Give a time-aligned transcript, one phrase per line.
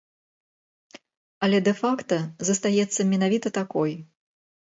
[1.47, 2.17] Але дэ-факта
[2.49, 3.91] застаецца менавіта такой.